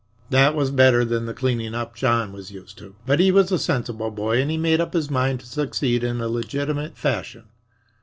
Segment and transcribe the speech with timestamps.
[0.31, 2.95] That was better than the cleaning up John was used to.
[3.05, 6.19] But he was a sensible boy and had made up his mind to succeed in
[6.21, 7.43] a legitimate fashion.